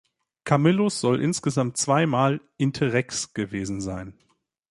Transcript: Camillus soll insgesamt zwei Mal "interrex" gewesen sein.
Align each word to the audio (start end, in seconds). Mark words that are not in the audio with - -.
Camillus 0.45 0.99
soll 0.99 1.21
insgesamt 1.21 1.77
zwei 1.77 2.07
Mal 2.07 2.41
"interrex" 2.57 3.35
gewesen 3.35 3.81
sein. 3.81 4.17